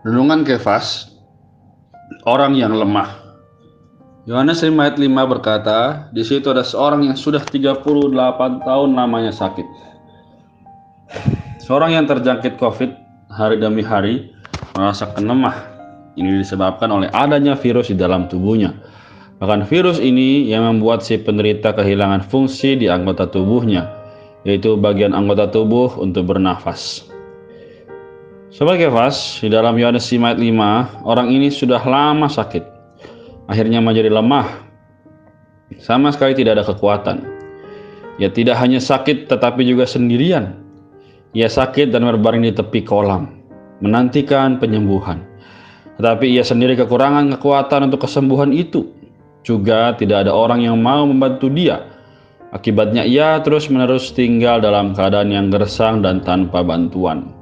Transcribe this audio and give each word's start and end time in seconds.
Renungan 0.00 0.48
Kefas, 0.48 1.12
orang 2.24 2.56
yang 2.56 2.72
lemah. 2.72 3.20
Yohanes 4.24 4.64
5 4.64 4.72
ayat 4.80 4.96
5 4.96 5.12
berkata, 5.28 6.08
di 6.16 6.24
situ 6.24 6.48
ada 6.48 6.64
seorang 6.64 7.04
yang 7.04 7.20
sudah 7.20 7.44
38 7.44 7.84
tahun 8.64 8.90
namanya 8.96 9.28
sakit. 9.28 9.68
Seorang 11.60 12.00
yang 12.00 12.08
terjangkit 12.08 12.56
COVID 12.56 12.88
hari 13.28 13.60
demi 13.60 13.84
hari 13.84 14.32
merasakan 14.72 15.28
lemah. 15.28 15.68
Ini 16.16 16.48
disebabkan 16.48 16.88
oleh 16.88 17.12
adanya 17.12 17.52
virus 17.52 17.92
di 17.92 18.00
dalam 18.00 18.24
tubuhnya. 18.24 18.72
Bahkan 19.36 19.68
virus 19.68 20.00
ini 20.00 20.48
yang 20.48 20.64
membuat 20.64 21.04
si 21.04 21.20
penderita 21.20 21.76
kehilangan 21.76 22.24
fungsi 22.24 22.72
di 22.72 22.88
anggota 22.88 23.28
tubuhnya, 23.28 23.84
yaitu 24.48 24.80
bagian 24.80 25.12
anggota 25.12 25.44
tubuh 25.52 25.92
untuk 26.00 26.24
bernafas. 26.24 27.09
Sobat 28.50 28.82
Kefas, 28.82 29.38
di 29.38 29.46
dalam 29.46 29.78
Yohanes 29.78 30.10
5 30.10 30.26
ayat 30.26 30.42
5, 30.42 31.06
orang 31.06 31.30
ini 31.30 31.54
sudah 31.54 31.78
lama 31.86 32.26
sakit. 32.26 32.66
Akhirnya 33.46 33.78
menjadi 33.78 34.10
lemah. 34.10 34.66
Sama 35.78 36.10
sekali 36.10 36.34
tidak 36.34 36.58
ada 36.58 36.66
kekuatan. 36.66 37.22
Ia 38.18 38.26
tidak 38.34 38.58
hanya 38.58 38.82
sakit 38.82 39.30
tetapi 39.30 39.62
juga 39.62 39.86
sendirian. 39.86 40.66
Ia 41.30 41.46
sakit 41.46 41.94
dan 41.94 42.02
berbaring 42.10 42.42
di 42.42 42.50
tepi 42.50 42.82
kolam, 42.82 43.30
menantikan 43.86 44.58
penyembuhan. 44.58 45.22
Tetapi 46.02 46.34
ia 46.34 46.42
sendiri 46.42 46.74
kekurangan 46.74 47.30
kekuatan 47.38 47.86
untuk 47.86 48.02
kesembuhan 48.02 48.50
itu. 48.50 48.90
Juga 49.46 49.94
tidak 49.94 50.26
ada 50.26 50.34
orang 50.34 50.66
yang 50.66 50.74
mau 50.74 51.06
membantu 51.06 51.46
dia. 51.54 51.86
Akibatnya 52.50 53.06
ia 53.06 53.38
terus-menerus 53.46 54.10
tinggal 54.10 54.58
dalam 54.58 54.90
keadaan 54.90 55.30
yang 55.30 55.54
gersang 55.54 56.02
dan 56.02 56.18
tanpa 56.26 56.66
bantuan. 56.66 57.39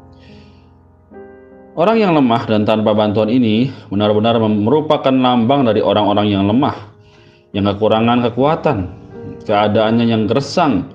Orang 1.78 2.02
yang 2.02 2.10
lemah 2.10 2.42
dan 2.50 2.66
tanpa 2.66 2.90
bantuan 2.90 3.30
ini 3.30 3.70
benar-benar 3.86 4.42
merupakan 4.42 5.14
lambang 5.14 5.62
dari 5.62 5.78
orang-orang 5.78 6.26
yang 6.26 6.50
lemah, 6.50 6.74
yang 7.54 7.70
kekurangan 7.70 8.18
kekuatan, 8.26 8.90
keadaannya 9.46 10.10
yang 10.10 10.26
gersang, 10.26 10.90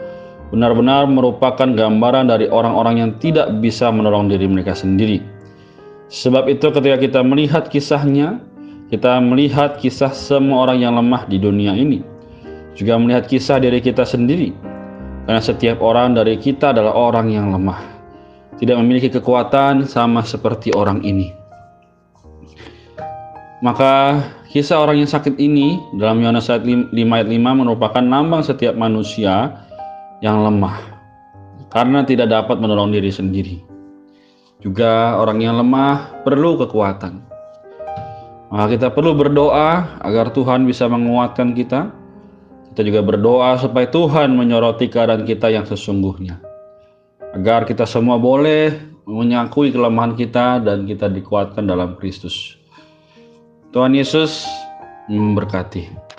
benar-benar 0.52 1.08
merupakan 1.08 1.72
gambaran 1.72 2.28
dari 2.28 2.52
orang-orang 2.52 3.00
yang 3.00 3.12
tidak 3.24 3.48
bisa 3.64 3.96
menolong 3.96 4.28
diri 4.28 4.44
mereka 4.44 4.76
sendiri. 4.76 5.24
Sebab 6.12 6.52
itu 6.52 6.68
ketika 6.68 7.00
kita 7.00 7.20
melihat 7.24 7.72
kisahnya, 7.72 8.44
kita 8.92 9.24
melihat 9.24 9.80
kisah 9.80 10.12
semua 10.12 10.68
orang 10.68 10.84
yang 10.84 11.00
lemah 11.00 11.32
di 11.32 11.40
dunia 11.40 11.80
ini. 11.80 12.04
Juga 12.76 13.00
melihat 13.00 13.32
kisah 13.32 13.56
diri 13.56 13.80
kita 13.80 14.04
sendiri. 14.04 14.52
Karena 15.32 15.40
setiap 15.40 15.80
orang 15.80 16.12
dari 16.12 16.36
kita 16.36 16.76
adalah 16.76 16.92
orang 16.92 17.32
yang 17.32 17.56
lemah 17.56 17.93
tidak 18.62 18.78
memiliki 18.80 19.10
kekuatan 19.10 19.90
sama 19.90 20.22
seperti 20.22 20.74
orang 20.76 21.02
ini. 21.02 21.34
Maka 23.64 24.20
kisah 24.52 24.84
orang 24.84 25.02
yang 25.02 25.10
sakit 25.10 25.40
ini 25.40 25.80
dalam 25.96 26.20
Yohanes 26.20 26.52
5 26.52 26.92
ayat 26.92 27.28
5 27.32 27.62
merupakan 27.64 28.04
lambang 28.04 28.44
setiap 28.44 28.76
manusia 28.76 29.56
yang 30.20 30.44
lemah 30.44 30.80
karena 31.72 32.04
tidak 32.04 32.28
dapat 32.28 32.60
menolong 32.60 32.92
diri 32.92 33.08
sendiri. 33.08 33.64
Juga 34.60 35.16
orang 35.20 35.40
yang 35.44 35.56
lemah 35.60 36.24
perlu 36.28 36.60
kekuatan. 36.60 37.24
Maka 38.52 38.66
kita 38.78 38.88
perlu 38.94 39.18
berdoa 39.18 40.00
agar 40.04 40.30
Tuhan 40.30 40.68
bisa 40.68 40.86
menguatkan 40.86 41.56
kita. 41.58 41.90
Kita 42.72 42.82
juga 42.84 43.02
berdoa 43.04 43.58
supaya 43.60 43.88
Tuhan 43.90 44.36
menyoroti 44.36 44.92
keadaan 44.92 45.24
kita 45.24 45.50
yang 45.52 45.66
sesungguhnya 45.66 46.53
agar 47.34 47.66
kita 47.66 47.90
semua 47.90 48.22
boleh 48.22 48.78
menyakui 49.10 49.74
kelemahan 49.74 50.16
kita 50.16 50.62
dan 50.62 50.86
kita 50.86 51.10
dikuatkan 51.10 51.66
dalam 51.66 51.98
Kristus. 51.98 52.56
Tuhan 53.74 53.98
Yesus 53.98 54.46
memberkati. 55.10 56.13